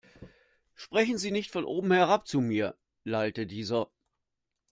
[0.73, 3.91] Sprechen Sie nicht von oben herab zu mir, lallte dieser.